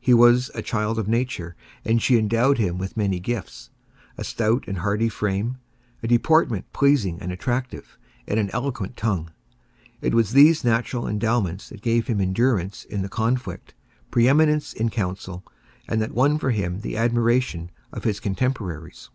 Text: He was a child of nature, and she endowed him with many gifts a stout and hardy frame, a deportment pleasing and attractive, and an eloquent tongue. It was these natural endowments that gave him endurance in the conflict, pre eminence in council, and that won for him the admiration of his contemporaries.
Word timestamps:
He 0.00 0.12
was 0.12 0.50
a 0.52 0.62
child 0.62 0.98
of 0.98 1.06
nature, 1.06 1.54
and 1.84 2.02
she 2.02 2.18
endowed 2.18 2.58
him 2.58 2.76
with 2.76 2.96
many 2.96 3.20
gifts 3.20 3.70
a 4.18 4.24
stout 4.24 4.64
and 4.66 4.78
hardy 4.78 5.08
frame, 5.08 5.58
a 6.02 6.08
deportment 6.08 6.72
pleasing 6.72 7.20
and 7.22 7.30
attractive, 7.30 7.96
and 8.26 8.40
an 8.40 8.50
eloquent 8.52 8.96
tongue. 8.96 9.30
It 10.00 10.12
was 10.12 10.32
these 10.32 10.64
natural 10.64 11.06
endowments 11.06 11.68
that 11.68 11.82
gave 11.82 12.08
him 12.08 12.20
endurance 12.20 12.82
in 12.84 13.02
the 13.02 13.08
conflict, 13.08 13.72
pre 14.10 14.26
eminence 14.26 14.72
in 14.72 14.88
council, 14.88 15.44
and 15.88 16.02
that 16.02 16.14
won 16.14 16.36
for 16.40 16.50
him 16.50 16.80
the 16.80 16.96
admiration 16.96 17.70
of 17.92 18.02
his 18.02 18.18
contemporaries. 18.18 19.08